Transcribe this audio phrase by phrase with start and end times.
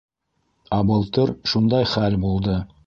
[0.79, 2.63] Ә былтыр шундай хәл булды.